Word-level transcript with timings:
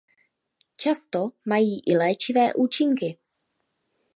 Často 0.77 1.29
mají 1.45 1.79
i 1.85 1.97
léčivé 1.97 2.53
účinky. 2.53 3.17